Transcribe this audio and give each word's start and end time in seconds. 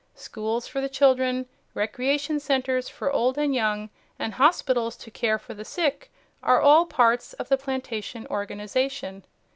Schools 0.15 0.67
for 0.67 0.81
the 0.81 0.89
children, 0.89 1.45
recreation 1.75 2.39
centers 2.39 2.89
for 2.89 3.11
old 3.11 3.37
and 3.37 3.53
young, 3.53 3.91
and 4.17 4.33
hospitals 4.33 4.95
to 4.97 5.11
care 5.11 5.37
for 5.37 5.53
the 5.53 5.63
sick, 5.63 6.11
are 6.41 6.59
all 6.59 6.87
parts 6.87 7.33
of 7.33 7.49
the 7.49 7.55
plantation 7.57 8.25
organization. 8.25 9.23